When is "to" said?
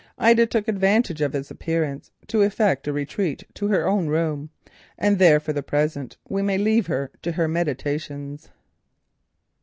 2.25-2.41, 3.53-3.67, 7.21-7.33